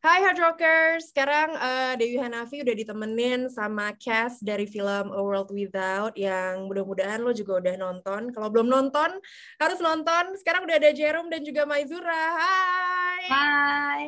[0.00, 5.52] Hai Hard Rockers, sekarang uh, Dewi Hanafi udah ditemenin sama cast dari film A World
[5.52, 8.32] Without yang mudah-mudahan lo juga udah nonton.
[8.32, 9.20] Kalau belum nonton,
[9.60, 10.40] harus nonton.
[10.40, 12.32] Sekarang udah ada Jerome dan juga Maizura.
[12.32, 13.24] Hai.
[13.28, 14.02] Hai.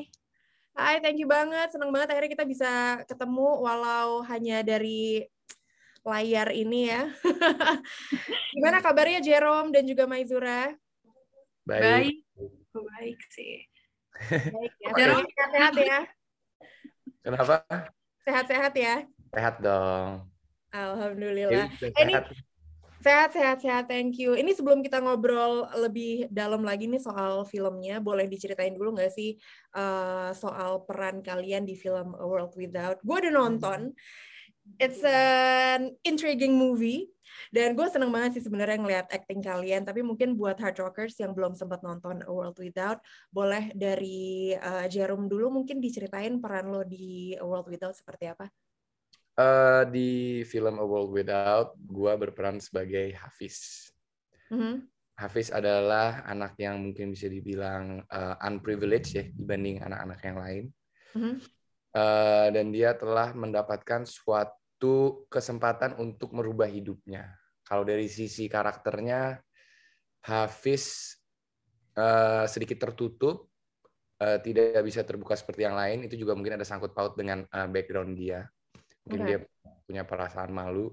[0.72, 1.76] Hai, thank you banget.
[1.76, 5.28] Senang banget akhirnya kita bisa ketemu walau hanya dari
[6.08, 7.04] layar ini ya.
[8.56, 10.72] Gimana kabarnya Jerome dan juga Maizura?
[11.68, 11.84] Baik.
[11.84, 12.16] Baik,
[12.72, 13.71] Baik sih.
[14.30, 14.90] Baik ya.
[14.92, 15.98] Sehat-sehat ya.
[17.22, 17.56] Kenapa?
[18.22, 18.94] Sehat-sehat ya.
[19.32, 20.26] Sehat dong.
[20.72, 21.68] Alhamdulillah.
[21.68, 22.16] Ini
[23.02, 24.38] sehat sehat sehat thank you.
[24.38, 29.34] Ini sebelum kita ngobrol lebih dalam lagi nih soal filmnya, boleh diceritain dulu nggak sih
[29.74, 33.02] uh, soal peran kalian di film A World Without?
[33.02, 33.90] Gue udah nonton.
[34.78, 37.12] It's an intriguing movie
[37.52, 39.84] dan gue seneng banget sih sebenarnya ngeliat acting kalian.
[39.84, 44.88] Tapi mungkin buat hard rockers yang belum sempat nonton A World Without, boleh dari uh,
[44.88, 48.48] Jerome dulu mungkin diceritain peran lo di A World Without seperti apa?
[49.36, 53.88] Uh, di film A World Without, gue berperan sebagai Hafiz.
[54.52, 54.74] Mm -hmm.
[55.12, 60.64] Hafiz adalah anak yang mungkin bisa dibilang uh, unprivileged ya dibanding anak-anak yang lain.
[61.12, 61.34] Mm -hmm.
[61.36, 61.61] uh,
[61.92, 67.36] dan dia telah mendapatkan suatu kesempatan untuk merubah hidupnya.
[67.62, 69.40] Kalau dari sisi karakternya,
[70.28, 71.16] Hafiz
[71.96, 73.48] uh, sedikit tertutup,
[74.20, 76.04] uh, tidak bisa terbuka seperti yang lain.
[76.06, 78.44] Itu juga mungkin ada sangkut paut dengan uh, background dia.
[79.08, 79.28] Mungkin okay.
[79.28, 79.38] dia
[79.88, 80.92] punya perasaan malu.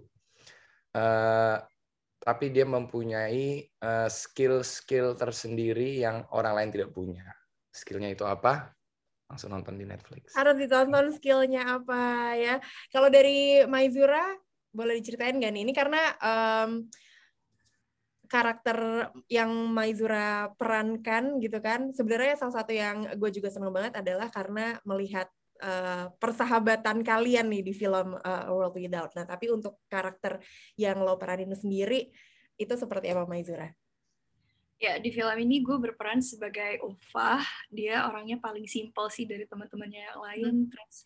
[0.95, 1.59] Uh,
[2.20, 3.64] tapi dia mempunyai
[4.11, 7.23] skill-skill uh, tersendiri yang orang lain tidak punya.
[7.72, 8.75] Skillnya itu apa?
[9.30, 10.34] Langsung nonton di Netflix.
[10.34, 12.58] Harus ditonton skillnya apa ya.
[12.90, 14.26] Kalau dari Maizura
[14.74, 15.64] boleh diceritain nggak nih?
[15.70, 16.90] Ini karena um,
[18.26, 21.94] karakter yang Maizura perankan gitu kan.
[21.94, 25.30] Sebenarnya salah satu yang gue juga senang banget adalah karena melihat
[25.62, 29.14] uh, persahabatan kalian nih di film uh, World Without.
[29.14, 30.42] Nah, tapi untuk karakter
[30.78, 32.10] yang lo peranin sendiri
[32.58, 33.70] itu seperti apa Maizura?
[34.80, 37.44] Ya, di film ini gue berperan sebagai Ulfa.
[37.67, 40.54] Dia orangnya paling simpel sih dari teman-temannya yang lain.
[40.56, 40.72] Hmm.
[40.72, 40.98] Terus,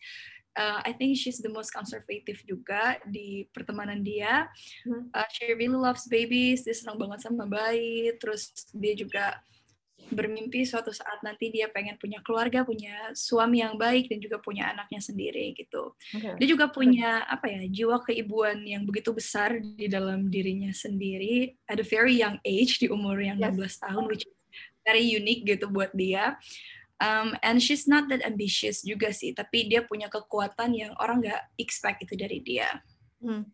[0.54, 4.46] uh, I think she's the most conservative juga di pertemanan dia.
[4.86, 5.10] Hmm.
[5.10, 6.62] Uh, she really loves babies.
[6.62, 8.14] Dia senang banget sama bayi.
[8.22, 9.42] Terus dia juga
[10.10, 14.72] bermimpi suatu saat nanti dia pengen punya keluarga, punya suami yang baik dan juga punya
[14.74, 15.96] anaknya sendiri gitu.
[16.12, 16.36] Okay.
[16.40, 21.80] Dia juga punya apa ya jiwa keibuan yang begitu besar di dalam dirinya sendiri at
[21.80, 23.80] a very young age di umur yang yes.
[23.80, 24.34] 16 tahun, which is
[24.84, 26.36] very unique gitu buat dia.
[27.02, 31.42] Um, and she's not that ambitious juga sih, tapi dia punya kekuatan yang orang nggak
[31.58, 32.80] expect itu dari dia.
[33.18, 33.50] Hmm.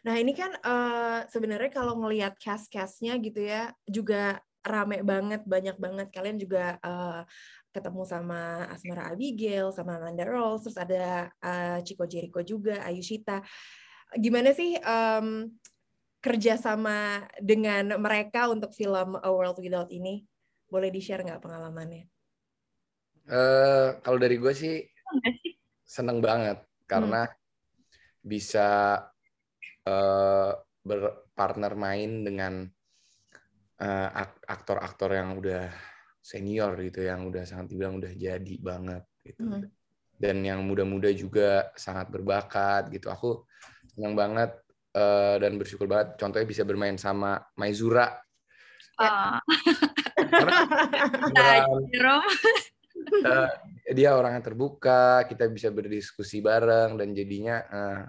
[0.00, 6.08] Nah ini kan uh, sebenarnya kalau ngelihat cast-castnya gitu ya juga rame banget, banyak banget.
[6.12, 7.24] Kalian juga uh,
[7.70, 13.40] ketemu sama Asmara Abigail, sama Amanda Rolls, terus ada uh, Chico Jericho juga, Ayushita.
[14.18, 15.48] Gimana sih um,
[16.20, 20.26] kerja sama dengan mereka untuk film A World Without ini?
[20.68, 22.06] Boleh di-share nggak pengalamannya?
[23.30, 24.82] Uh, kalau dari gue sih
[25.86, 26.58] seneng banget
[26.90, 27.36] karena hmm.
[28.26, 28.98] bisa
[29.86, 32.66] uh, berpartner main dengan
[34.44, 35.72] aktor-aktor yang udah
[36.20, 39.40] senior gitu yang udah sangat dibilang udah jadi banget gitu.
[39.40, 39.64] Hmm.
[40.20, 43.08] dan yang muda-muda juga sangat berbakat gitu.
[43.08, 43.48] Aku
[43.88, 44.52] senang banget
[44.92, 48.12] uh, dan bersyukur banget contohnya bisa bermain sama Maizura.
[49.00, 49.40] Uh.
[53.24, 53.48] uh,
[53.96, 58.04] dia orang yang terbuka kita bisa berdiskusi bareng dan jadinya uh,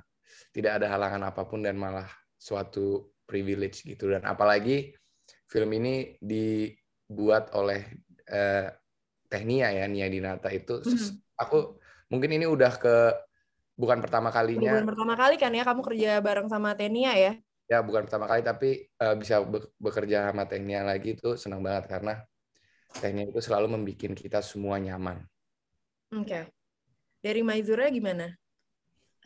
[0.51, 4.11] tidak ada halangan apa pun dan malah suatu privilege gitu.
[4.11, 4.91] Dan apalagi
[5.51, 7.83] film ini dibuat oleh
[8.31, 8.71] uh,
[9.27, 10.79] Tehnia ya Nia Dinata itu.
[10.79, 11.19] Hmm.
[11.35, 11.75] aku
[12.07, 12.95] mungkin ini udah ke
[13.75, 14.79] bukan pertama kalinya.
[14.79, 17.33] Bukan pertama kali kan ya kamu kerja bareng sama Tehnia ya?
[17.67, 19.43] Ya bukan pertama kali tapi uh, bisa
[19.79, 22.23] bekerja sama Tehnia lagi itu senang banget karena
[22.99, 25.23] Tehnia itu selalu membuat kita semua nyaman.
[26.11, 26.27] Oke.
[26.27, 26.43] Okay.
[27.21, 28.40] dari Maizura gimana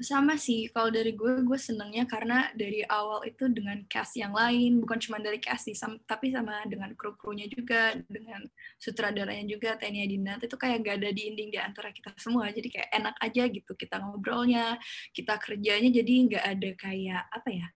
[0.03, 4.83] sama sih kalau dari gue gue senengnya karena dari awal itu dengan cast yang lain
[4.83, 8.43] bukan cuma dari cast sih sam tapi sama dengan kru krunya juga dengan
[8.75, 12.51] sutradaranya juga Tania Dinat itu kayak gak ada dinding di antara kita semua.
[12.51, 14.75] Jadi kayak enak aja gitu kita ngobrolnya
[15.15, 17.67] kita kerjanya jadi nggak ada kayak apa ya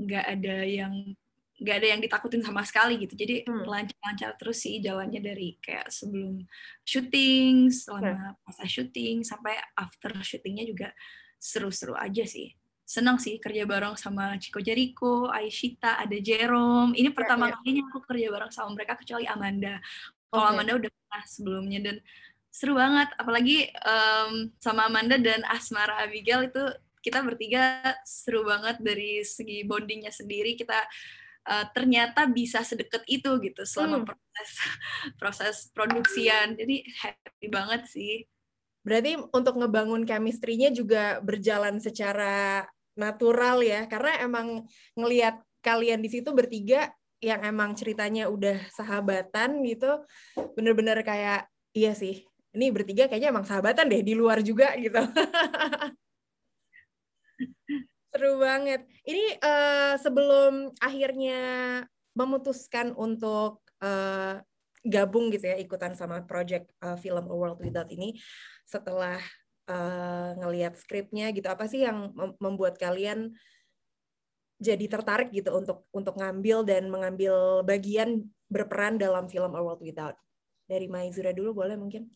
[0.00, 0.94] nggak ada yang
[1.60, 3.12] nggak ada yang ditakutin sama sekali gitu.
[3.18, 3.68] Jadi hmm.
[3.68, 6.46] lancar-lancar terus sih jalannya dari kayak sebelum
[6.88, 10.88] syuting selama masa syuting sampai after syutingnya juga
[11.40, 12.52] seru-seru aja sih.
[12.84, 16.92] Senang sih kerja bareng sama Chico Jericho, Aishita, ada Jerome.
[16.92, 17.56] Ini pertama ya, ya.
[17.64, 19.80] kalinya aku kerja bareng sama mereka kecuali Amanda.
[20.28, 20.52] Kalau okay.
[20.52, 21.96] Amanda udah pernah sebelumnya dan
[22.50, 26.62] seru banget apalagi um, sama Amanda dan Asmara Abigail itu
[27.00, 30.82] kita bertiga seru banget dari segi bondingnya sendiri kita
[31.46, 34.06] uh, ternyata bisa sedekat itu gitu selama hmm.
[34.10, 34.50] proses
[35.20, 38.26] proses produksian jadi happy banget sih
[38.90, 42.66] berarti untuk ngebangun chemistry-nya juga berjalan secara
[42.98, 44.66] natural ya karena emang
[44.98, 46.90] ngelihat kalian di situ bertiga
[47.22, 50.02] yang emang ceritanya udah sahabatan gitu
[50.58, 54.98] bener-bener kayak iya sih ini bertiga kayaknya emang sahabatan deh di luar juga gitu.
[58.10, 58.82] Seru banget.
[59.06, 61.40] Ini uh, sebelum akhirnya
[62.18, 64.42] memutuskan untuk uh,
[64.80, 68.16] gabung gitu ya ikutan sama project uh, film A World Without ini
[68.64, 69.20] setelah
[69.68, 73.36] uh, ngelihat skripnya gitu apa sih yang membuat kalian
[74.60, 80.16] jadi tertarik gitu untuk untuk ngambil dan mengambil bagian berperan dalam film A World Without.
[80.68, 82.12] Dari Maizura dulu boleh mungkin?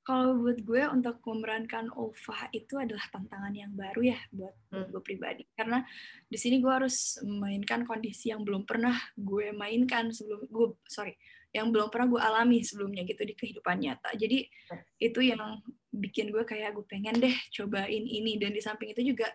[0.00, 4.86] Kalau buat gue untuk memerankan Ova itu adalah tantangan yang baru ya buat hmm.
[4.96, 5.44] gue pribadi.
[5.52, 5.84] Karena
[6.24, 11.16] di sini gue harus memainkan kondisi yang belum pernah gue mainkan sebelum gue sorry
[11.50, 14.14] yang belum pernah gue alami sebelumnya gitu di kehidupan nyata.
[14.14, 15.02] Jadi hmm.
[15.02, 15.42] itu yang
[15.90, 18.38] bikin gue kayak gue pengen deh cobain ini.
[18.38, 19.26] Dan di samping itu juga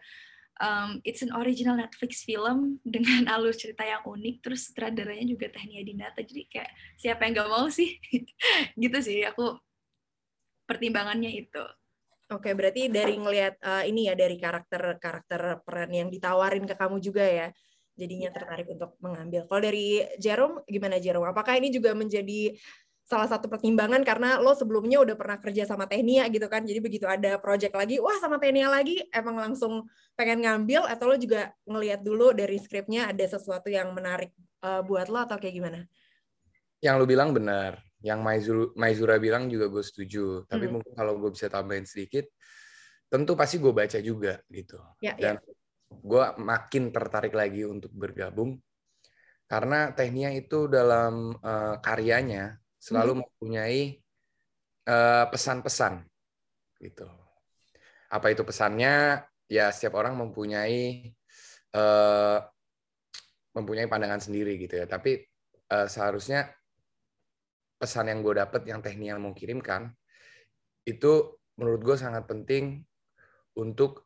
[0.64, 5.84] um, it's an original Netflix film dengan alur cerita yang unik terus sutradaranya juga Tehnia
[5.84, 6.24] Dinata.
[6.24, 8.00] Jadi kayak siapa yang gak mau sih?
[8.82, 9.60] Gitu sih aku
[10.64, 11.64] pertimbangannya itu.
[12.26, 16.98] Oke berarti dari ngelihat uh, ini ya dari karakter karakter peran yang ditawarin ke kamu
[16.98, 17.54] juga ya
[17.96, 18.36] jadinya yeah.
[18.36, 19.48] tertarik untuk mengambil.
[19.48, 21.32] Kalau dari Jerome gimana Jerome?
[21.32, 22.56] Apakah ini juga menjadi
[23.08, 24.04] salah satu pertimbangan?
[24.04, 27.98] Karena lo sebelumnya udah pernah kerja sama Tehnia gitu kan jadi begitu ada project lagi
[28.04, 33.10] wah sama Tehnia lagi emang langsung pengen ngambil atau lo juga ngelihat dulu dari skripnya
[33.10, 35.80] ada sesuatu yang menarik uh, buat lo atau kayak gimana?
[36.84, 37.82] Yang lo bilang benar.
[38.06, 40.46] Yang Maizura, Maizura bilang juga gue setuju.
[40.46, 40.74] Tapi hmm.
[40.78, 42.30] mungkin kalau gue bisa tambahin sedikit
[43.10, 44.82] tentu pasti gue baca juga gitu.
[45.00, 45.54] Ya, dan ya.
[45.90, 48.58] Gue makin tertarik lagi untuk bergabung
[49.46, 53.22] karena Tehnia itu dalam uh, karyanya selalu hmm.
[53.26, 53.82] mempunyai
[54.86, 57.10] eh, pesan-pesan uh, gitu.
[58.14, 59.26] Apa itu pesannya?
[59.50, 61.10] Ya setiap orang mempunyai
[61.74, 62.38] uh,
[63.58, 64.86] mempunyai pandangan sendiri gitu ya.
[64.86, 65.18] Tapi
[65.74, 66.50] uh, seharusnya
[67.78, 69.90] pesan yang gue dapet yang teknik yang mau kirimkan
[70.86, 72.86] itu menurut gue sangat penting
[73.58, 74.06] untuk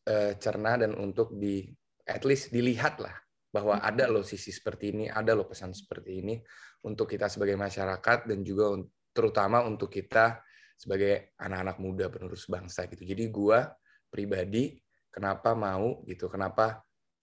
[0.00, 1.68] dicerna dan untuk di
[2.08, 3.14] at least dilihat lah
[3.50, 3.86] bahwa hmm.
[3.86, 6.38] ada loh sisi seperti ini, ada loh pesan seperti ini
[6.86, 8.78] untuk kita sebagai masyarakat dan juga
[9.10, 10.40] terutama untuk kita
[10.78, 13.04] sebagai anak-anak muda penerus bangsa gitu.
[13.04, 13.68] Jadi gua
[14.08, 14.78] pribadi
[15.10, 16.80] kenapa mau gitu, kenapa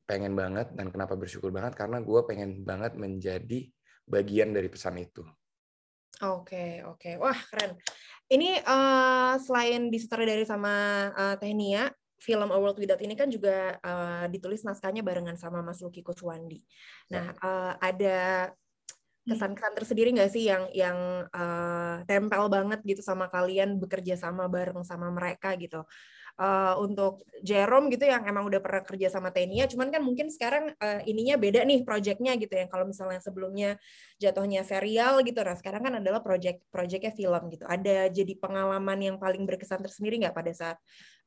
[0.07, 3.67] pengen banget dan kenapa bersyukur banget karena gua pengen banget menjadi
[4.07, 5.23] bagian dari pesan itu.
[6.17, 7.17] Oke, oke.
[7.21, 7.77] Wah, keren.
[8.27, 14.25] Ini uh, selain disutradari sama uh, Tehnia, film A World Without ini kan juga uh,
[14.27, 16.59] ditulis naskahnya barengan sama Mas Luki Kuswandi.
[17.13, 18.49] Nah, uh, ada
[19.27, 20.97] kesan-kesan tersendiri nggak sih yang yang
[21.29, 25.85] uh, tempel banget gitu sama kalian bekerja sama bareng sama mereka gitu?
[26.37, 30.69] Uh, untuk Jerome gitu yang emang udah pernah kerja sama Tenia, cuman kan mungkin sekarang
[30.77, 32.69] uh, ininya beda nih projectnya gitu ya.
[32.69, 33.73] Kalau misalnya sebelumnya
[34.21, 37.65] jatuhnya serial gitu, nah sekarang kan adalah project projectnya film gitu.
[37.65, 40.77] Ada jadi pengalaman yang paling berkesan tersendiri nggak pada saat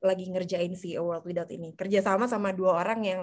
[0.01, 3.21] lagi ngerjain si A World Without ini kerja sama dua orang yang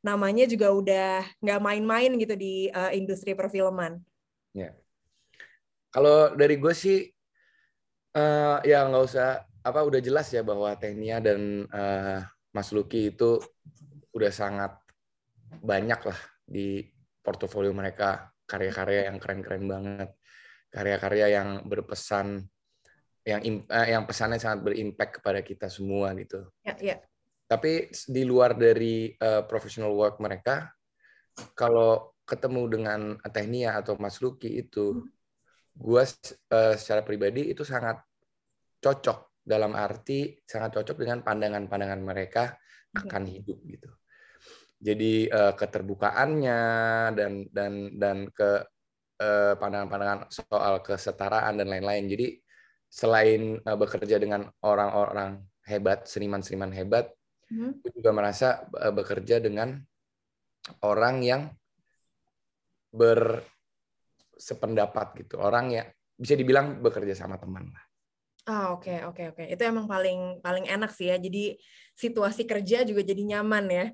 [0.00, 4.00] namanya juga udah nggak main-main gitu di uh, industri perfilman.
[4.52, 4.76] Ya.
[5.92, 7.06] Kalau dari gue sih
[8.16, 12.20] uh, ya nggak usah apa udah jelas ya bahwa Tenia dan uh,
[12.52, 13.40] Mas Luki itu
[14.12, 14.76] udah sangat
[15.64, 16.84] banyak lah di
[17.24, 20.10] portofolio mereka karya-karya yang keren-keren banget
[20.68, 22.44] karya-karya yang berpesan
[23.24, 26.44] yang uh, yang pesannya sangat berimpact kepada kita semua gitu.
[26.60, 26.96] Ya, ya.
[27.48, 30.68] Tapi di luar dari uh, professional work mereka,
[31.56, 33.00] kalau ketemu dengan
[33.32, 35.08] Tehnia atau Mas Luki itu, hmm.
[35.76, 36.02] gue
[36.52, 38.00] uh, secara pribadi itu sangat
[38.80, 43.08] cocok dalam arti sangat cocok dengan pandangan-pandangan mereka hmm.
[43.08, 43.90] akan hidup gitu.
[44.84, 46.60] Jadi uh, keterbukaannya
[47.16, 48.68] dan dan dan ke
[49.56, 52.04] pandangan-pandangan soal kesetaraan dan lain-lain.
[52.10, 52.43] Jadi
[52.94, 57.10] selain uh, bekerja dengan orang-orang hebat, seniman-seniman hebat,
[57.50, 57.82] hmm.
[57.82, 59.82] gue juga merasa uh, bekerja dengan
[60.86, 61.50] orang yang
[62.94, 67.82] bersependapat gitu, orang yang bisa dibilang bekerja sama teman lah.
[68.44, 69.56] Ah oke okay, oke okay, oke, okay.
[69.56, 71.18] itu emang paling paling enak sih ya.
[71.18, 71.58] Jadi
[71.98, 73.90] situasi kerja juga jadi nyaman ya.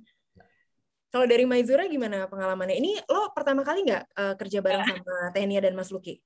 [1.10, 2.76] Kalau dari Maizura gimana pengalamannya?
[2.76, 6.20] Ini lo pertama kali nggak uh, kerja bareng sama Tenia dan Mas Luki?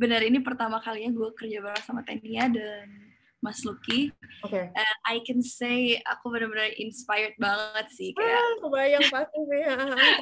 [0.00, 2.88] Benar ini pertama kalinya gue kerja bareng sama Tania dan
[3.44, 4.12] Mas Lucky.
[4.44, 4.52] Oke.
[4.52, 4.64] Okay.
[4.72, 8.36] And I can say aku benar-benar inspired banget sih kayak.
[8.36, 9.76] Ah, kebayang pasti ya.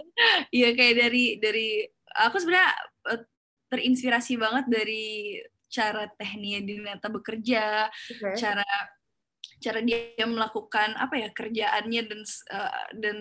[0.59, 1.69] Iya kayak dari dari
[2.15, 2.71] aku sebenarnya
[3.15, 3.23] eh,
[3.71, 8.35] terinspirasi banget dari cara tekniknya Dinata bekerja, okay.
[8.41, 8.65] cara
[9.59, 12.21] cara dia melakukan apa ya kerjaannya dan
[12.55, 13.17] uh, dan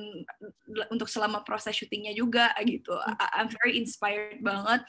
[0.94, 2.94] untuk selama proses syutingnya juga gitu.
[2.94, 3.18] Hmm.
[3.34, 4.86] I'm very inspired banget.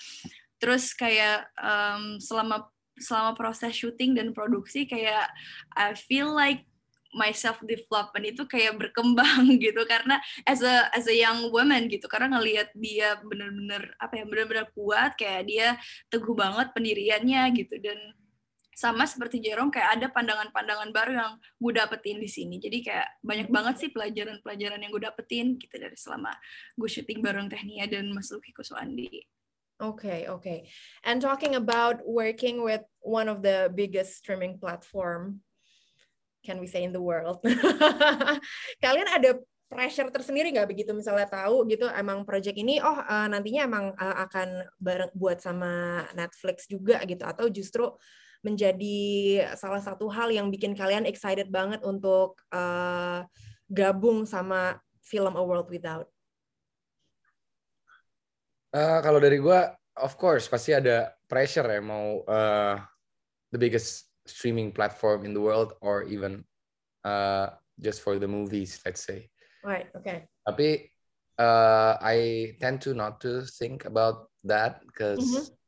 [0.58, 5.30] Terus kayak um, selama selama proses syuting dan produksi kayak
[5.78, 6.66] I feel like
[7.16, 9.80] my self development itu kayak berkembang gitu.
[9.88, 14.66] Karena as a as a young woman gitu karena ngelihat dia bener-bener apa ya bener-bener
[14.76, 15.68] kuat kayak dia
[16.12, 17.80] teguh banget pendiriannya gitu.
[17.80, 17.98] Dan
[18.78, 22.62] sama seperti Jerome kayak ada pandangan-pandangan baru yang gue dapetin di sini.
[22.62, 26.30] Jadi kayak banyak banget sih pelajaran-pelajaran yang gue dapetin gitu dari selama
[26.78, 29.37] gue syuting bareng Tehnia dan Mas Luki Kuswandi.
[29.78, 30.66] Okay, okay.
[31.06, 35.38] And talking about working with one of the biggest streaming platform,
[36.42, 37.38] can we say in the world?
[38.82, 39.38] Kalian ada
[39.70, 44.16] pressure tersendiri nggak begitu misalnya tahu gitu emang project ini oh uh, nantinya emang uh,
[44.24, 47.84] akan bareng buat sama Netflix juga gitu atau justru
[48.40, 48.98] menjadi
[49.60, 53.28] salah satu hal yang bikin kalian excited banget untuk uh,
[53.68, 56.08] gabung sama film A World Without?
[58.74, 59.60] Uh, kalau dari gue,
[59.98, 62.76] of course pasti ada pressure ya mau uh,
[63.50, 66.44] the biggest streaming platform in the world or even
[67.08, 67.48] uh,
[67.80, 69.32] just for the movies, let's say.
[69.64, 69.88] Right.
[69.96, 70.28] Okay.
[70.44, 70.92] Tapi
[71.40, 75.58] uh, I tend to not to think about that because mm -hmm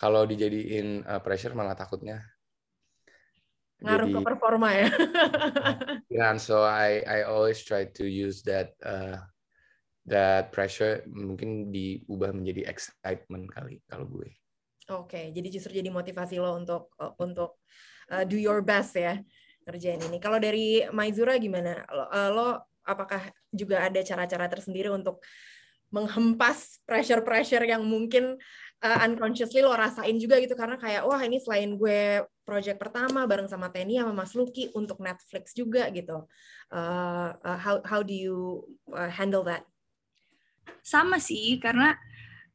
[0.00, 2.24] kalau dijadiin uh, pressure malah takutnya
[3.80, 4.88] ngaruh Jadi, ke performa ya.
[6.20, 9.16] yeah, so I I always try to use that uh,
[10.08, 14.30] that pressure mungkin diubah menjadi excitement kali kalau gue.
[14.90, 16.90] Oke, okay, jadi justru jadi motivasi lo untuk
[17.20, 17.62] untuk
[18.10, 19.22] uh, do your best ya
[19.62, 20.18] kerjain ini.
[20.18, 21.86] Kalau dari Maizura gimana?
[21.86, 22.48] Lo, uh, lo
[22.82, 25.22] apakah juga ada cara-cara tersendiri untuk
[25.90, 28.38] menghempas pressure-pressure yang mungkin
[28.82, 33.46] uh, unconsciously lo rasain juga gitu karena kayak wah ini selain gue project pertama bareng
[33.46, 36.26] sama Teni sama Mas Lucky untuk Netflix juga gitu.
[36.70, 39.66] Uh, uh, how how do you uh, handle that?
[40.82, 41.96] Sama sih karena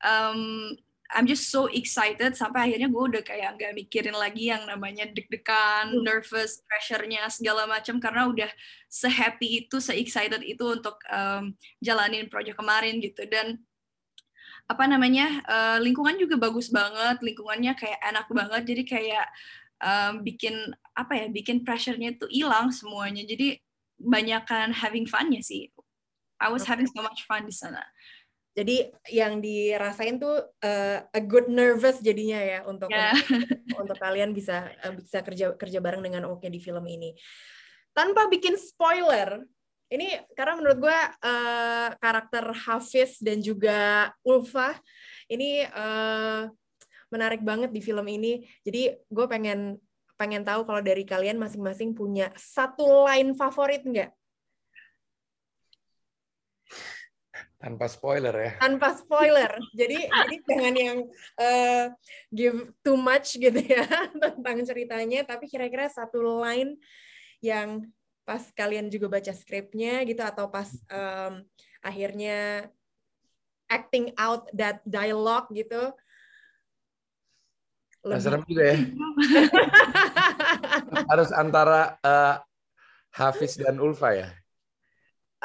[0.04, 0.72] um,
[1.14, 5.94] I'm just so excited sampai akhirnya gue udah kayak nggak mikirin lagi yang namanya deg-degan,
[5.94, 6.02] hmm.
[6.02, 8.50] nervous, pressure-nya segala macam karena udah
[8.90, 13.22] se-happy itu, se-excited itu untuk um, jalanin project kemarin gitu.
[13.30, 13.62] Dan
[14.66, 19.28] apa namanya uh, lingkungan juga bagus banget lingkungannya kayak enak banget jadi kayak
[19.78, 20.58] um, bikin
[20.98, 23.22] apa ya bikin pressure-nya itu hilang semuanya.
[23.30, 23.62] Jadi
[23.96, 25.72] banyak kan having fun-nya sih
[26.46, 27.82] I was having so much fun di sana
[28.56, 33.12] jadi yang dirasain tuh uh, a good nervous jadinya ya untuk yeah.
[33.12, 37.12] untuk, untuk kalian bisa uh, bisa kerja kerja bareng dengan oke di film ini
[37.92, 39.44] tanpa bikin spoiler
[39.92, 44.74] ini karena menurut gue uh, karakter Hafiz dan juga Ulfa
[45.30, 46.50] ini uh,
[47.14, 48.44] menarik banget di film ini.
[48.66, 49.78] Jadi gue pengen
[50.16, 54.12] pengen tahu kalau dari kalian masing-masing punya satu line favorit nggak?
[57.66, 58.52] Tanpa spoiler ya.
[58.62, 59.58] Tanpa spoiler.
[59.74, 60.98] jadi jadi jangan yang
[61.42, 61.86] uh,
[62.30, 63.90] give too much gitu ya
[64.22, 66.78] tentang ceritanya, tapi kira-kira satu line
[67.42, 67.90] yang
[68.22, 71.42] pas kalian juga baca skripnya gitu atau pas um,
[71.82, 72.70] akhirnya
[73.70, 75.94] acting out that dialogue gitu
[78.02, 78.22] Lebih...
[78.22, 78.78] serem juga ya
[81.14, 82.42] harus antara uh,
[83.14, 84.30] Hafiz dan Ulfa ya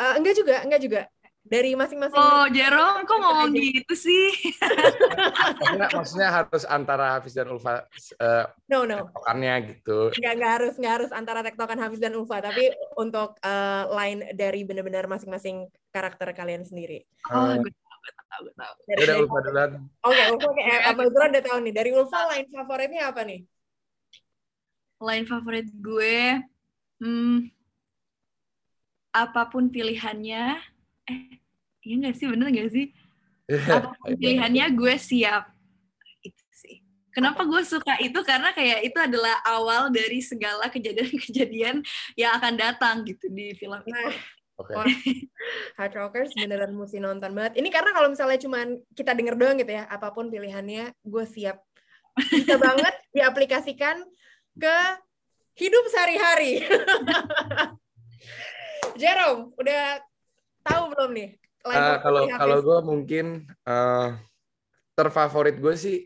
[0.01, 1.01] uh, enggak juga enggak juga
[1.41, 2.21] dari masing-masing.
[2.21, 4.55] Oh, Jerome, kok ngomong gitu sih?
[4.61, 7.89] maksudnya, maksudnya harus antara Hafiz dan Ulfa
[8.21, 9.09] uh, no, no.
[9.09, 10.13] tektokannya gitu.
[10.21, 12.71] Enggak, enggak harus enggak harus antara tektokan Hafiz dan Ulfa, tapi
[13.01, 17.09] untuk uh, line dari benar-benar masing-masing karakter kalian sendiri.
[17.33, 18.75] Oh, gue tahu, gue tahu, gue tahu.
[18.85, 19.71] Dari, Udah Ulfa duluan.
[20.05, 20.61] Oke, Ulfa oke.
[20.61, 20.79] Okay.
[20.87, 21.75] Apa itu udah tahu nih.
[21.75, 23.41] Dari Ulfa line favoritnya apa nih?
[25.01, 26.45] Line favorit gue,
[27.01, 27.49] hmm,
[29.11, 30.61] apa pun pilihannya,
[31.11, 31.43] eh
[31.83, 32.87] iya nggak sih bener nggak sih
[33.51, 35.51] apa pun pilihannya gue siap
[36.23, 36.79] itu sih
[37.11, 41.83] kenapa gue suka itu karena kayak itu adalah awal dari segala kejadian-kejadian
[42.15, 44.07] yang akan datang gitu di film itu.
[44.61, 45.25] Okay.
[45.81, 47.57] Hard Rockers beneran mesti nonton banget.
[47.57, 51.65] Ini karena kalau misalnya cuman kita denger doang gitu ya, apa pun pilihannya, gue siap.
[52.29, 54.05] Bisa banget diaplikasikan
[54.61, 54.77] ke
[55.57, 56.61] hidup sehari-hari.
[59.01, 60.05] Jerome, udah
[60.65, 61.29] tahu belum nih?
[61.61, 63.27] Uh, kalau kalau gue mungkin
[63.69, 64.17] uh,
[64.97, 65.97] terfavorit gue sih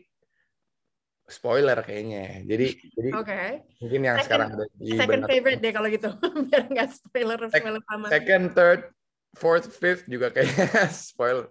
[1.25, 2.45] spoiler kayaknya.
[2.45, 3.49] Jadi jadi okay.
[3.81, 6.09] mungkin yang second, sekarang ada di second benar, favorite deh kalau gitu.
[6.49, 8.05] Biar nggak spoiler spoiler sama.
[8.11, 8.81] Second, third,
[9.35, 11.49] fourth, fifth juga kayaknya spoil.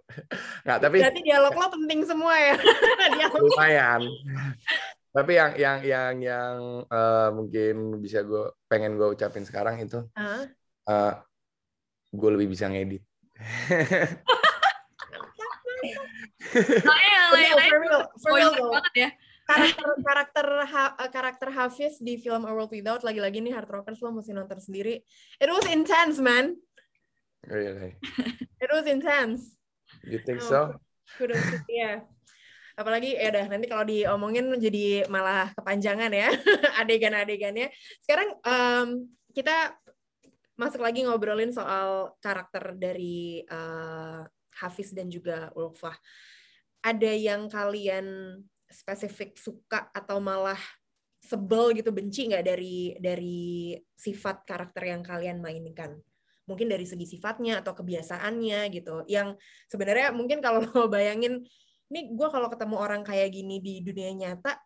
[0.62, 2.54] Nggak, tapi Berarti dialog lo penting semua ya.
[3.42, 4.02] lumayan.
[5.14, 6.56] tapi yang yang yang yang
[6.90, 10.42] uh, mungkin bisa gue pengen gue ucapin sekarang itu uh -huh.
[10.90, 11.14] uh,
[12.14, 13.02] gue lebih bisa ngedit.
[16.54, 17.73] Nah, yang lain-lain
[18.71, 19.11] banget ya
[19.44, 24.16] karakter karakter ha, karakter Hafiz di film A World Without lagi-lagi nih Hard Rockers lo
[24.16, 25.04] mesti nonton sendiri.
[25.37, 26.56] It was intense, man.
[27.44, 28.00] Really?
[28.56, 29.52] It was intense.
[30.09, 30.61] You think oh, so?
[31.21, 31.37] Kudos,
[31.68, 31.68] ya.
[31.68, 31.97] Yeah.
[32.75, 36.33] Apalagi ya dah nanti kalau diomongin jadi malah kepanjangan ya
[36.80, 37.71] adegan-adegannya.
[38.02, 38.88] Sekarang um,
[39.30, 39.76] kita
[40.54, 44.23] masuk lagi ngobrolin soal karakter dari uh,
[44.54, 45.94] Hafiz dan juga Ulfah.
[46.84, 48.38] Ada yang kalian
[48.70, 50.58] spesifik suka atau malah
[51.25, 55.96] sebel gitu benci nggak dari dari sifat karakter yang kalian mainkan
[56.44, 59.32] mungkin dari segi sifatnya atau kebiasaannya gitu yang
[59.73, 61.40] sebenarnya mungkin kalau lo bayangin
[61.88, 64.61] nih gue kalau ketemu orang kayak gini di dunia nyata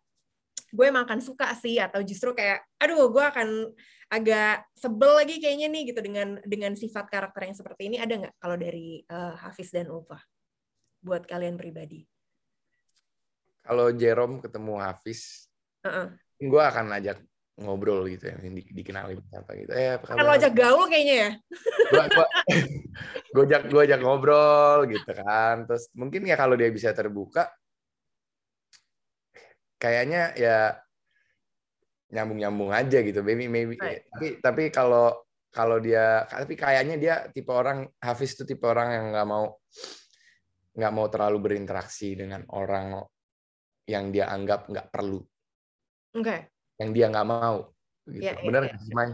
[0.69, 3.73] gue emang akan suka sih atau justru kayak aduh gue akan
[4.09, 8.35] agak sebel lagi kayaknya nih gitu dengan dengan sifat karakter yang seperti ini ada nggak
[8.41, 10.17] kalau dari uh, Hafiz dan Ulfa
[11.01, 12.09] buat kalian pribadi
[13.69, 15.45] kalau Jerome ketemu Hafiz,
[15.85, 16.09] uh-uh.
[16.41, 17.21] gue akan ajak
[17.59, 19.71] ngobrol gitu ya, di, dikenalin apa gitu.
[19.77, 21.29] Eh, apa Kalau ajak gaul kayaknya ya.
[21.93, 22.25] Gue
[23.29, 25.69] gue ajak gue ajak ngobrol gitu kan.
[25.69, 27.45] Terus mungkin ya kalau dia bisa terbuka,
[29.79, 30.57] kayaknya ya
[32.11, 33.79] nyambung-nyambung aja gitu, maybe maybe.
[33.79, 34.05] Right.
[34.11, 35.15] Tapi tapi kalau
[35.49, 39.45] kalau dia tapi kayaknya dia tipe orang Hafiz itu tipe orang yang nggak mau
[40.77, 43.01] nggak mau terlalu berinteraksi dengan orang
[43.89, 45.21] yang dia anggap nggak perlu.
[46.13, 46.25] Oke.
[46.25, 46.39] Okay.
[46.77, 47.57] Yang dia nggak mau.
[48.05, 48.25] Gitu.
[48.25, 48.89] Yeah, Benar yeah, yeah.
[48.89, 49.09] Iya,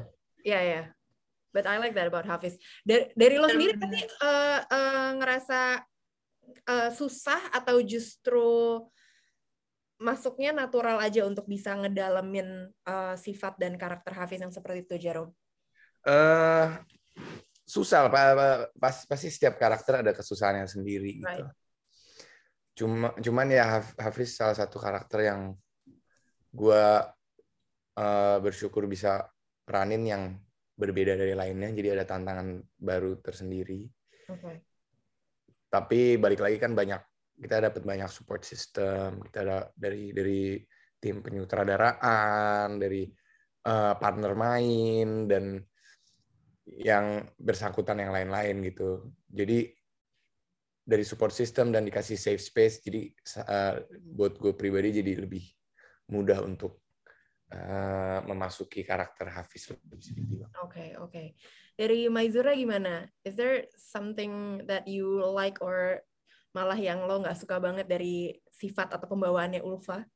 [0.45, 0.85] yeah, yeah.
[1.55, 2.59] But I like that about Hafiz.
[2.83, 5.79] Dari, dari lo sendiri pasti uh, uh, ngerasa
[6.67, 8.83] uh, susah atau justru
[9.95, 15.31] masuknya natural aja untuk bisa ngedalamin uh, sifat dan karakter Hafiz yang seperti itu, Jerome?
[16.03, 16.75] Uh,
[17.63, 18.75] susah, Pak.
[18.75, 21.23] Pas, pasti setiap karakter ada kesusahannya sendiri.
[21.23, 21.27] Gitu.
[21.27, 21.47] Right.
[22.75, 25.55] Cuma cuman ya Hafiz salah satu karakter yang
[26.51, 26.83] gue
[27.95, 29.31] uh, bersyukur bisa
[29.63, 30.23] peranin yang
[30.75, 31.71] berbeda dari lainnya.
[31.71, 33.87] Jadi ada tantangan baru tersendiri.
[34.27, 34.59] Okay.
[35.71, 36.99] Tapi balik lagi kan banyak
[37.35, 39.19] kita dapat banyak support system.
[39.27, 40.59] Kita ada dari dari
[40.99, 43.05] tim penyutradaraan, dari
[43.67, 45.59] uh, partner main dan
[46.65, 49.13] yang bersangkutan yang lain-lain gitu.
[49.29, 49.69] Jadi
[50.85, 53.09] dari support system dan dikasih safe space jadi
[53.41, 53.81] uh,
[54.13, 55.41] buat gue pribadi jadi lebih
[56.13, 56.85] mudah untuk
[57.49, 61.09] uh, memasuki karakter Hafiz Oke okay, oke.
[61.09, 61.27] Okay.
[61.75, 63.09] Dari Maizura gimana?
[63.25, 66.05] Is there something that you like or
[66.55, 70.07] malah yang lo nggak suka banget dari sifat atau pembawaannya Ulfa?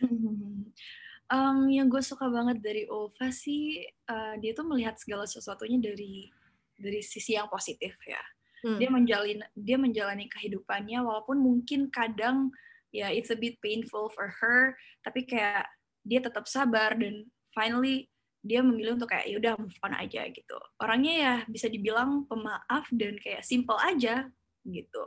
[1.26, 6.30] Um, yang gue suka banget dari Ulfa sih uh, dia tuh melihat segala sesuatunya dari
[6.78, 8.22] dari sisi yang positif ya
[8.62, 8.78] hmm.
[8.78, 12.54] dia menjalin dia menjalani kehidupannya walaupun mungkin kadang
[12.94, 15.66] ya it's a bit painful for her tapi kayak
[16.06, 18.06] dia tetap sabar dan finally
[18.46, 23.18] dia memilih untuk kayak yaudah move on aja gitu orangnya ya bisa dibilang pemaaf dan
[23.18, 24.30] kayak simple aja
[24.62, 25.02] gitu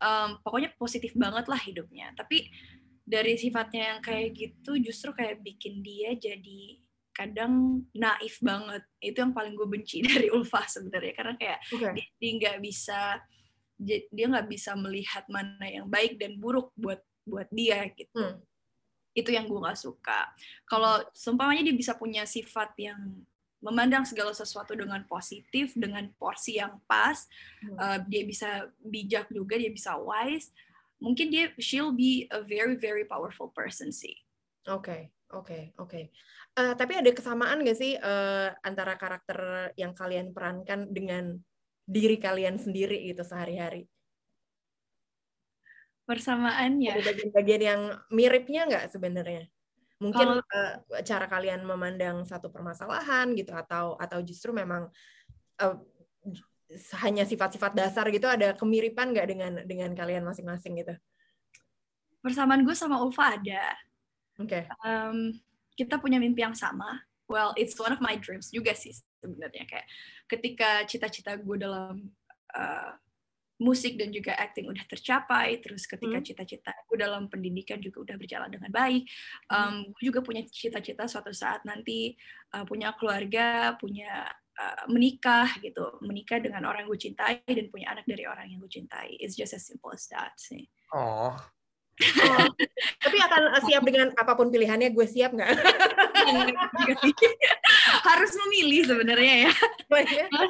[0.00, 2.10] um, pokoknya positif banget lah hidupnya.
[2.16, 2.48] Tapi
[3.04, 6.80] dari sifatnya yang kayak gitu justru kayak bikin dia jadi
[7.12, 8.82] kadang naif banget.
[8.98, 11.12] Itu yang paling gue benci dari Ulfa sebenarnya.
[11.14, 12.08] Karena kayak okay.
[12.16, 13.20] dia nggak bisa
[13.80, 18.16] dia nggak bisa melihat mana yang baik dan buruk buat buat dia gitu.
[18.16, 18.40] Hmm.
[19.10, 20.30] itu yang gue nggak suka.
[20.62, 23.26] Kalau seumpamanya dia bisa punya sifat yang
[23.60, 27.28] memandang segala sesuatu dengan positif dengan porsi yang pas
[27.64, 27.76] hmm.
[27.76, 30.52] uh, dia bisa bijak juga dia bisa wise
[31.00, 34.16] mungkin dia she'll be a very very powerful person sih
[34.68, 35.02] oke okay.
[35.30, 35.86] Oke, okay, oke.
[35.86, 36.04] Okay.
[36.58, 41.38] Uh, tapi ada kesamaan nggak sih uh, antara karakter yang kalian perankan dengan
[41.86, 43.86] diri kalian sendiri gitu sehari-hari?
[46.02, 46.98] Persamaan ya.
[46.98, 49.46] Ada bagian-bagian yang miripnya nggak sebenarnya?
[50.00, 54.88] Mungkin uh, cara kalian memandang satu permasalahan gitu atau atau justru memang
[55.60, 55.76] uh,
[57.04, 60.94] hanya sifat-sifat dasar gitu ada kemiripan nggak dengan dengan kalian masing-masing gitu?
[62.24, 63.76] Persamaan gue sama Ulfa ada
[64.40, 64.64] Oke.
[64.64, 64.88] Okay.
[64.88, 65.36] Um,
[65.76, 67.04] kita punya mimpi yang sama.
[67.28, 69.86] Well, it's one of my dreams juga sih sebenarnya kayak
[70.26, 72.08] ketika cita-cita gue dalam
[72.56, 72.90] uh,
[73.60, 76.26] musik dan juga acting udah tercapai, terus ketika hmm.
[76.26, 79.04] cita-cita aku dalam pendidikan juga udah berjalan dengan baik,
[79.52, 82.16] um, gue juga punya cita-cita suatu saat nanti
[82.56, 84.24] uh, punya keluarga, punya
[84.56, 88.58] uh, menikah gitu, menikah dengan orang yang gue cintai dan punya anak dari orang yang
[88.64, 89.20] gue cintai.
[89.20, 90.64] It's just as simple as that sih.
[90.96, 91.36] Oh,
[92.00, 92.48] Oh,
[93.04, 95.52] tapi akan siap dengan apa pun pilihannya, gue siap nggak?
[98.08, 99.52] Harus memilih sebenarnya ya.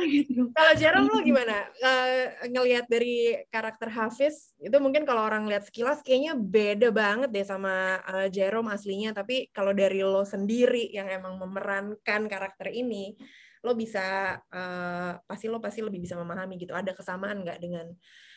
[0.07, 0.53] Gitu.
[0.55, 1.67] Kalau Jerome lo gimana?
[1.83, 7.47] Uh, ngelihat dari karakter Hafiz, itu mungkin kalau orang lihat sekilas kayaknya beda banget deh
[7.47, 9.11] sama uh, Jerome aslinya.
[9.11, 13.19] Tapi kalau dari lo sendiri yang emang memerankan karakter ini,
[13.67, 16.73] lo bisa uh, pasti lo pasti lebih bisa memahami gitu.
[16.73, 17.87] Ada kesamaan nggak dengan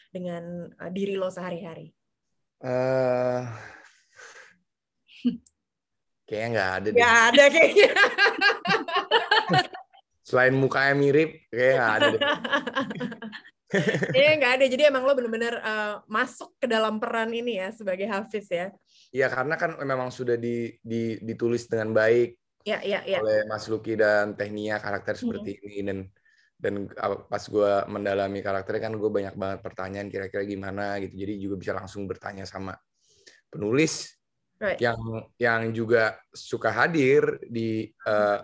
[0.10, 0.43] dengan
[0.82, 2.02] uh, diri lo sehari-hari?
[2.63, 3.43] Uh,
[6.23, 6.95] kayaknya nggak ada deh.
[6.95, 7.89] Nggak ada kayaknya.
[10.28, 12.21] Selain mukanya mirip, kayaknya nggak ada deh.
[14.13, 14.65] Iya nggak ada.
[14.69, 18.71] Jadi emang lo bener-bener uh, masuk ke dalam peran ini ya sebagai Hafiz ya.
[19.12, 23.19] Iya karena kan memang sudah di, di, ditulis dengan baik ya, ya, ya.
[23.19, 25.65] oleh Mas Luki dan Teknia karakter seperti hmm.
[25.67, 25.97] ini dan
[26.63, 26.88] dan
[27.28, 31.76] pas gue mendalami karakternya kan gue banyak banget pertanyaan kira-kira gimana gitu jadi juga bisa
[31.76, 32.71] langsung bertanya sama
[33.52, 34.15] penulis
[34.63, 34.80] right.
[34.80, 38.39] yang yang juga suka hadir di uh,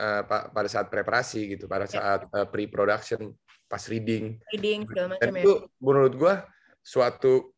[0.00, 3.28] uh, pada saat preparasi gitu pada saat uh, pre-production
[3.68, 4.88] pas reading reading
[5.20, 5.44] dan ya.
[5.44, 6.34] itu menurut gue
[6.80, 7.52] suatu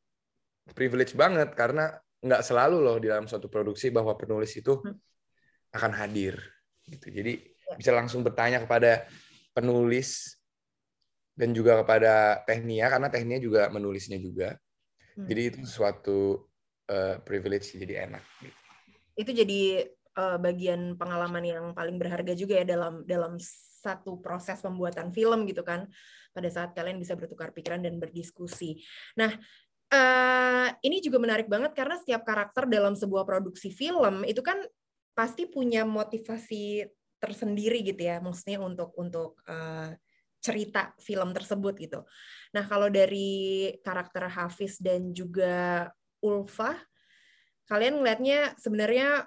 [0.74, 1.94] privilege banget karena
[2.26, 4.98] nggak selalu loh di dalam suatu produksi bahwa penulis itu hmm.
[5.78, 6.42] akan hadir
[6.90, 7.78] gitu jadi ya.
[7.78, 9.06] bisa langsung bertanya kepada
[9.56, 10.36] penulis
[11.32, 14.60] dan juga kepada Teknia karena Teknia juga menulisnya juga.
[15.16, 15.24] Hmm.
[15.24, 16.44] Jadi itu suatu
[16.92, 18.24] uh, privilege jadi enak.
[18.44, 18.58] Gitu.
[19.16, 19.62] Itu jadi
[20.20, 25.64] uh, bagian pengalaman yang paling berharga juga ya dalam dalam satu proses pembuatan film gitu
[25.64, 25.88] kan.
[26.36, 28.84] Pada saat kalian bisa bertukar pikiran dan berdiskusi.
[29.16, 29.32] Nah,
[29.88, 34.60] uh, ini juga menarik banget karena setiap karakter dalam sebuah produksi film itu kan
[35.16, 36.84] pasti punya motivasi
[37.16, 39.92] tersendiri gitu ya maksudnya untuk untuk uh,
[40.40, 42.00] cerita film tersebut gitu.
[42.54, 45.90] Nah kalau dari karakter Hafiz dan juga
[46.22, 46.78] Ulfa,
[47.66, 49.26] kalian ngelihatnya sebenarnya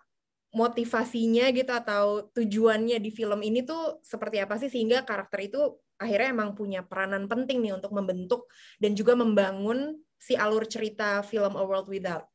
[0.49, 5.61] motivasinya gitu atau tujuannya di film ini tuh seperti apa sih sehingga karakter itu
[5.99, 8.49] akhirnya emang punya peranan penting nih untuk membentuk
[8.81, 12.25] dan juga membangun si alur cerita film A World Without.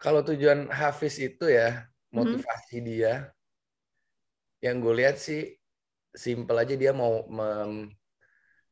[0.00, 2.16] Kalau tujuan Hafiz itu ya mhm.
[2.16, 2.88] motivasi mm -hmm.
[2.88, 3.12] dia
[4.64, 5.56] yang gue lihat sih
[6.10, 7.92] simple aja dia mau mem,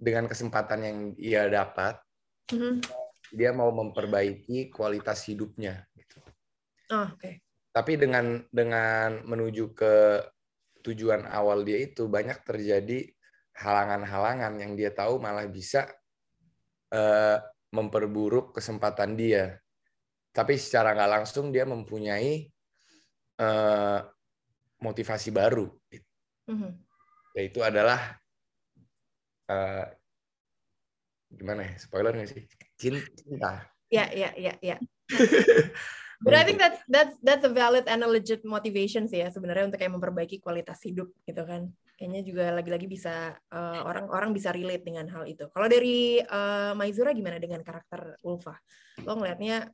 [0.01, 2.01] dengan kesempatan yang ia dapat
[2.51, 2.75] mm -hmm.
[3.37, 6.19] dia mau memperbaiki kualitas hidupnya gitu.
[6.97, 7.21] Oh, Oke.
[7.21, 7.35] Okay.
[7.69, 10.25] Tapi dengan dengan menuju ke
[10.83, 13.07] tujuan awal dia itu banyak terjadi
[13.55, 15.87] halangan-halangan yang dia tahu malah bisa
[16.95, 17.38] uh,
[17.71, 19.61] memperburuk kesempatan dia
[20.33, 22.47] tapi secara nggak langsung dia mempunyai
[23.41, 24.01] uh,
[24.79, 25.67] motivasi baru
[26.47, 26.73] mm-hmm.
[27.35, 28.17] yaitu adalah
[29.51, 29.87] uh,
[31.29, 32.43] gimana ya spoiler nggak sih
[32.79, 34.77] cinta ya ya ya ya
[36.19, 39.71] But I think that's that's that's a valid and a legit motivation sih ya sebenarnya
[39.71, 41.71] untuk kayak memperbaiki kualitas hidup gitu kan.
[41.95, 45.47] Kayaknya juga lagi-lagi bisa uh, orang-orang bisa relate dengan hal itu.
[45.55, 48.59] Kalau dari uh, Maizura gimana dengan karakter Ulfa?
[49.07, 49.71] Lo ngelihatnya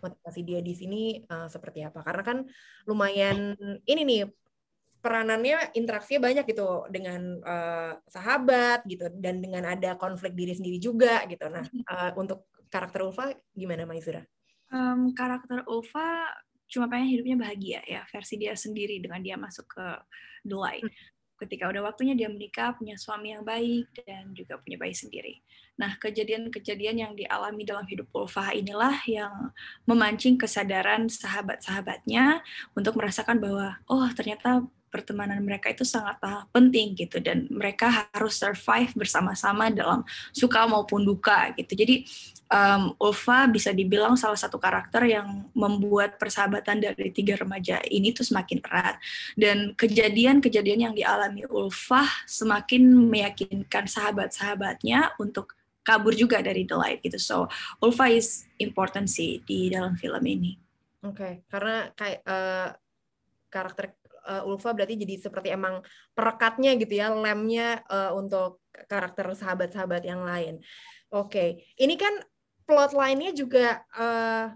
[0.00, 2.38] motivasi dia di sini uh, seperti apa karena kan
[2.86, 4.22] lumayan ini nih
[5.02, 11.26] peranannya interaksinya banyak gitu dengan uh, sahabat gitu dan dengan ada konflik diri sendiri juga
[11.26, 14.24] gitu nah uh, untuk karakter Ulfa gimana Maizura?
[14.72, 16.32] Um, karakter Ulfa
[16.72, 19.86] cuma pengen hidupnya bahagia ya versi dia sendiri dengan dia masuk ke
[20.48, 20.88] The Light.
[21.42, 25.42] Ketika udah waktunya dia menikah, punya suami yang baik, dan juga punya bayi sendiri.
[25.74, 29.50] Nah, kejadian-kejadian yang dialami dalam hidup Ulfah inilah yang
[29.90, 32.46] memancing kesadaran sahabat-sahabatnya
[32.78, 36.20] untuk merasakan bahwa, oh ternyata pertemanan mereka itu sangat
[36.52, 40.04] penting gitu dan mereka harus survive bersama-sama dalam
[40.36, 41.72] suka maupun duka gitu.
[41.72, 42.04] Jadi
[42.52, 48.28] um, Ulfa bisa dibilang salah satu karakter yang membuat persahabatan dari tiga remaja ini tuh
[48.28, 49.00] semakin erat
[49.34, 57.16] dan kejadian-kejadian yang dialami Ulfa semakin meyakinkan sahabat-sahabatnya untuk kabur juga dari The Light gitu.
[57.18, 57.48] So
[57.80, 60.54] Ulfa is important sih di dalam film ini.
[61.02, 61.32] Oke, okay.
[61.50, 62.70] karena kayak uh,
[63.50, 65.82] karakter uh, Ulfa berarti jadi seperti emang
[66.16, 70.62] perekatnya gitu ya, lemnya uh, untuk karakter sahabat-sahabat yang lain.
[71.12, 71.48] Oke, okay.
[71.76, 72.12] ini kan
[72.64, 74.48] plot line-nya juga uh,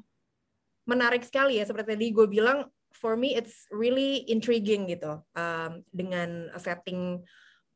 [0.88, 2.64] menarik sekali ya, seperti tadi gue bilang,
[2.96, 7.20] for me it's really intriguing gitu um, dengan setting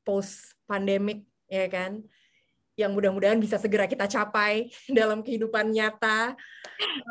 [0.01, 2.01] post pandemic ya kan
[2.81, 6.33] yang mudah-mudahan bisa segera kita capai dalam kehidupan nyata.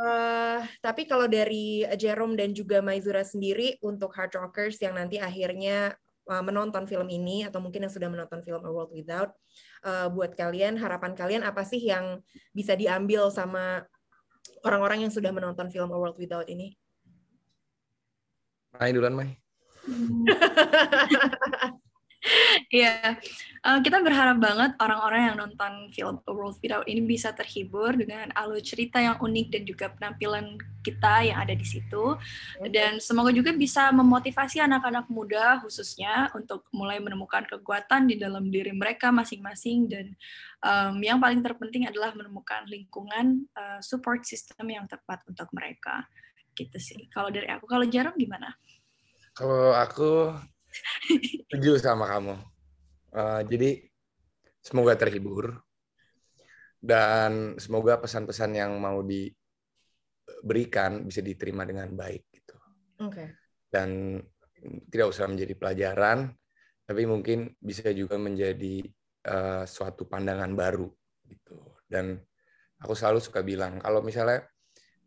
[0.01, 5.93] Uh, tapi kalau dari Jerome dan juga Maizura sendiri untuk hard rockers yang nanti akhirnya
[6.25, 9.37] uh, menonton film ini atau mungkin yang sudah menonton film A World Without,
[9.85, 12.21] uh, buat kalian harapan kalian apa sih yang
[12.53, 13.85] bisa diambil sama
[14.65, 16.73] orang-orang yang sudah menonton film A World Without ini?
[18.73, 19.29] Mai duluan, Mai.
[22.69, 23.17] Iya,
[23.63, 28.29] uh, kita berharap banget orang-orang yang nonton film A World Without ini bisa terhibur dengan
[28.35, 32.19] alur cerita yang unik dan juga penampilan kita yang ada di situ.
[32.69, 38.75] Dan semoga juga bisa memotivasi anak-anak muda khususnya untuk mulai menemukan kekuatan di dalam diri
[38.75, 40.05] mereka masing-masing dan
[40.63, 46.07] um, yang paling terpenting adalah menemukan lingkungan uh, support system yang tepat untuk mereka.
[46.51, 47.07] Gitu sih.
[47.07, 48.51] Kalau dari aku, kalau Jarum gimana?
[49.31, 50.35] Kalau aku
[51.49, 52.37] setuju sama kamu
[53.09, 53.89] Uh, jadi
[54.61, 55.57] semoga terhibur
[56.77, 62.53] dan semoga pesan-pesan yang mau diberikan bisa diterima dengan baik gitu.
[63.01, 63.09] Oke.
[63.09, 63.27] Okay.
[63.65, 64.21] Dan
[64.93, 66.29] tidak usah menjadi pelajaran,
[66.85, 68.85] tapi mungkin bisa juga menjadi
[69.25, 70.85] uh, suatu pandangan baru
[71.25, 71.81] gitu.
[71.89, 72.13] Dan
[72.77, 74.45] aku selalu suka bilang kalau misalnya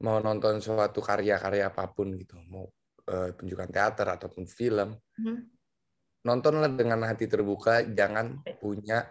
[0.03, 2.66] mau nonton suatu karya-karya apa pun gitu, mau
[3.14, 5.52] uh, tunjukan teater ataupun film, hmm
[6.23, 9.11] nontonlah dengan hati terbuka, jangan punya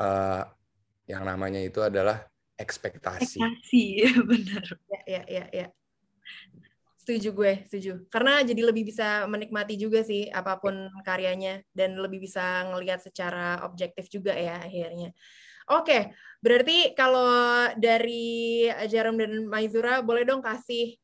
[0.00, 0.44] uh,
[1.08, 2.24] yang namanya itu adalah
[2.56, 3.40] ekspektasi.
[3.40, 4.64] Ekspektasi, ya benar.
[4.88, 5.66] Ya, ya, ya, ya.
[7.00, 8.02] Setuju gue, setuju.
[8.10, 13.62] Karena jadi lebih bisa menikmati juga sih apa pun karyanya dan lebih bisa ngelihat secara
[13.62, 15.14] objektif juga ya akhirnya.
[15.70, 20.98] Oke, berarti kalau dari Jarum dan Maizura boleh dong kasih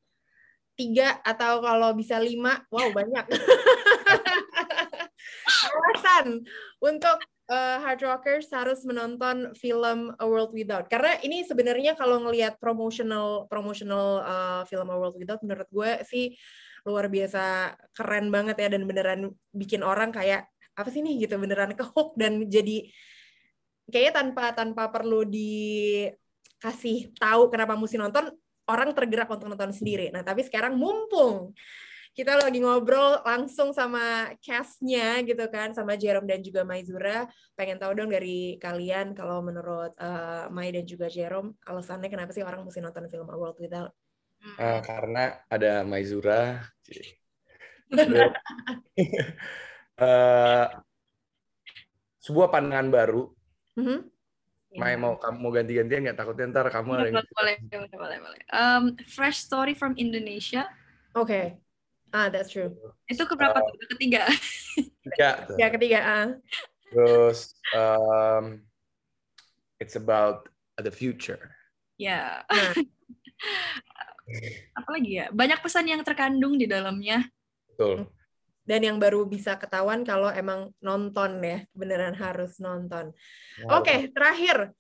[0.74, 3.26] tiga atau kalau bisa lima, wow banyak.
[6.02, 6.42] alasan
[6.82, 12.58] untuk uh, hard rockers harus menonton film A World Without karena ini sebenarnya kalau ngelihat
[12.58, 16.34] promotional promotional uh, film A World Without menurut gue sih
[16.82, 21.78] luar biasa keren banget ya dan beneran bikin orang kayak apa sih nih gitu beneran
[21.78, 22.90] ke hook dan jadi
[23.86, 28.34] kayaknya tanpa tanpa perlu dikasih tahu kenapa mesti nonton
[28.66, 30.10] orang tergerak untuk nonton sendiri.
[30.14, 31.54] Nah tapi sekarang mumpung
[32.12, 37.24] kita lagi ngobrol langsung sama castnya gitu kan sama Jerome dan juga Maizura.
[37.56, 42.44] Pengen tahu dong dari kalian kalau menurut uh, Mai dan juga Jerome alasannya kenapa sih
[42.44, 43.96] orang mesti nonton film A World Without?
[44.60, 46.60] Uh, karena ada Maizura.
[49.96, 50.68] Uh,
[52.28, 53.32] sebuah pandangan baru.
[53.80, 53.98] Mm -hmm.
[54.76, 56.16] Mai mau kamu mau ganti-gantian nggak?
[56.16, 60.68] Takutnya ntar kamu ada boleh, boleh boleh boleh um, fresh story from Indonesia.
[61.16, 61.28] Oke.
[61.28, 61.71] okay.
[62.12, 62.76] Ah, that's true.
[63.08, 63.88] Itu keberapa uh, tuh?
[63.96, 64.28] Ketiga.
[64.76, 65.30] Ketiga.
[65.56, 65.98] Ya, ketiga.
[66.04, 66.28] Ah.
[66.92, 68.60] Terus um,
[69.80, 71.56] it's about the future.
[71.96, 72.44] Ya.
[74.22, 74.78] Yeah.
[74.78, 75.26] Apalagi ya?
[75.34, 77.26] Banyak pesan yang terkandung di dalamnya.
[77.74, 78.06] Betul.
[78.62, 83.10] Dan yang baru bisa ketahuan kalau emang nonton ya, beneran harus nonton.
[83.66, 84.70] Oke, okay, terakhir.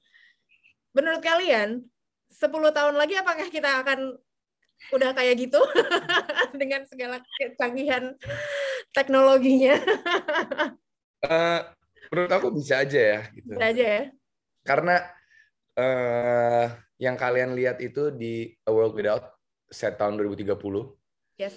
[0.94, 1.82] Menurut kalian,
[2.30, 4.14] 10 tahun lagi apakah kita akan
[4.90, 5.60] udah kayak gitu
[6.60, 8.18] dengan segala kecanggihan
[8.90, 9.78] teknologinya.
[11.24, 11.60] uh,
[12.10, 13.20] menurut aku bisa aja ya.
[13.30, 13.54] Gitu.
[13.54, 14.02] Bisa aja ya.
[14.66, 14.96] Karena
[15.78, 16.66] uh,
[16.98, 19.32] yang kalian lihat itu di A World Without
[19.70, 20.58] set tahun 2030.
[21.40, 21.56] Yes.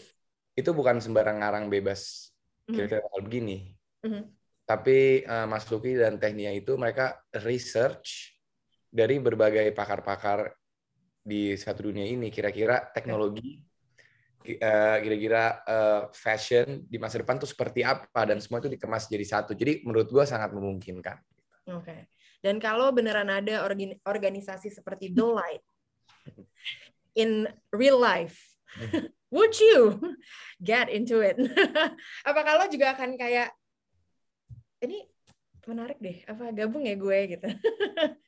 [0.55, 2.31] Itu bukan sembarang ngarang bebas
[2.65, 3.25] kira-kira mm -hmm.
[3.25, 3.57] begini.
[4.01, 4.23] Mm -hmm.
[4.65, 8.33] Tapi uh, Mas Luki dan Teknia itu mereka research
[8.89, 10.49] dari berbagai pakar-pakar
[11.25, 13.57] di satu dunia ini kira-kira teknologi
[14.45, 19.25] eh, kira-kira uh, fashion di masa depan tuh seperti apa dan semua itu dikemas jadi
[19.25, 19.57] satu.
[19.57, 21.17] Jadi menurut gue sangat memungkinkan.
[21.73, 21.81] Oke.
[21.81, 22.01] Okay.
[22.45, 23.65] dan kalau beneran ada
[24.05, 25.65] organisasi seperti The Light
[27.17, 28.37] in real life
[29.33, 29.97] would you
[30.61, 31.41] get into it?
[32.29, 33.49] Apa kalau juga akan kayak
[34.85, 35.09] ini
[35.65, 37.47] menarik deh apa gabung ya gue gitu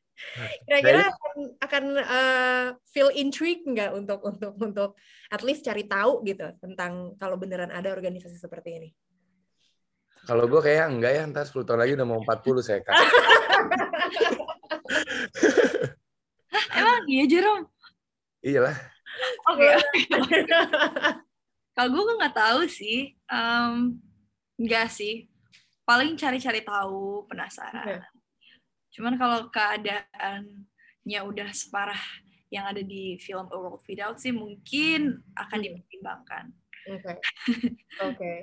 [0.65, 4.89] Kira-kira akan, akan uh, feel intrigue nggak untuk untuk untuk
[5.29, 8.89] at least cari tahu gitu tentang kalau beneran ada organisasi seperti ini?
[10.27, 12.99] Kalau gue kayak enggak ya, ntar 10 tahun lagi udah mau 40 saya kan.
[16.75, 17.71] Emang iya Jerome?
[18.43, 18.75] Iyalah.
[19.55, 19.71] Oke.
[20.19, 20.43] Okay.
[21.77, 23.95] Kalau gue nggak tahu sih, um,
[24.59, 25.31] enggak sih.
[25.87, 28.03] Paling cari-cari tahu, penasaran.
[28.03, 28.16] Okay.
[28.97, 32.01] Cuman kalau keadaannya udah separah
[32.49, 35.65] yang ada di film A World Without sih mungkin akan hmm.
[35.69, 36.45] dipertimbangkan.
[36.89, 37.01] Oke.
[37.05, 37.15] Okay.
[38.09, 38.17] Oke.
[38.17, 38.37] Okay.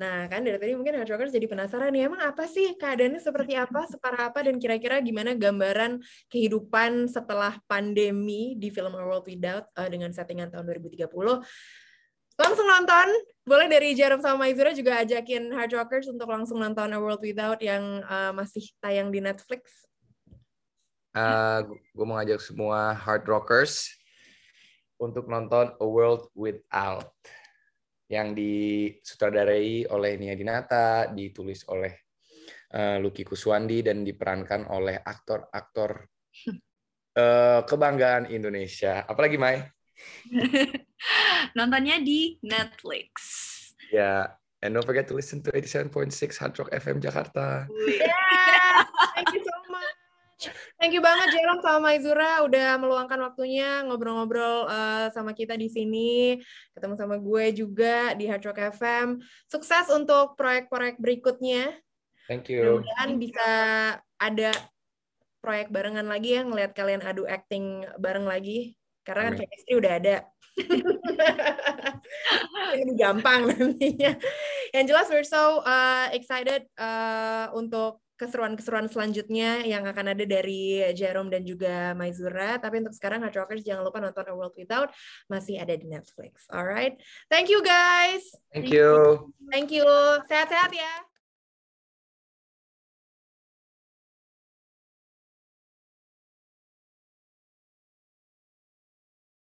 [0.00, 3.86] Nah, kan dari tadi mungkin Hard jadi penasaran nih, emang apa sih keadaannya seperti apa,
[3.86, 9.86] separah apa, dan kira-kira gimana gambaran kehidupan setelah pandemi di film A World Without uh,
[9.86, 11.06] dengan settingan tahun 2030.
[12.40, 13.08] Langsung nonton,
[13.44, 17.60] boleh dari Jerome sama Maizura juga ajakin Hard Rockers untuk langsung nonton A World Without
[17.60, 19.86] yang uh, masih tayang di Netflix.
[21.12, 23.92] Uh, gue mau ngajak semua Hard Rockers
[24.96, 27.12] untuk nonton A World Without
[28.08, 32.08] yang disutradarai oleh Nia Dinata, ditulis oleh
[32.76, 36.08] uh, Lucky Kuswandi dan diperankan oleh aktor-aktor
[37.16, 39.04] uh, kebanggaan Indonesia.
[39.08, 39.64] Apalagi Mai?
[41.56, 43.12] Nontonnya di Netflix.
[43.92, 44.22] Ya, yeah.
[44.64, 45.92] and don't forget to listen to 87.6
[46.40, 47.68] Hard Rock FM Jakarta.
[47.84, 49.61] Yeah, thank you so much.
[50.80, 56.40] Thank you banget Jerome sama Maizura udah meluangkan waktunya ngobrol-ngobrol uh, sama kita di sini.
[56.74, 59.22] Ketemu sama gue juga di Hard Rock FM.
[59.46, 61.70] Sukses untuk proyek-proyek berikutnya.
[62.26, 62.64] Thank you.
[62.64, 63.50] Mudah-mudahan bisa
[64.18, 64.50] ada
[65.42, 70.16] proyek barengan lagi ya ngelihat kalian adu acting bareng lagi karena kan chemistry udah ada.
[72.78, 74.14] Lebih gampang nantinya.
[74.70, 81.34] Yang jelas we're so uh, excited uh, untuk keseruan-keseruan selanjutnya yang akan ada dari Jerome
[81.34, 82.62] dan juga Maizura.
[82.62, 84.94] Tapi untuk sekarang Hard Rockers jangan lupa nonton A World Without
[85.26, 86.46] masih ada di Netflix.
[86.46, 88.22] Alright, thank you guys.
[88.54, 89.26] Thank you.
[89.50, 89.86] Thank you.
[90.30, 91.11] Sehat-sehat ya.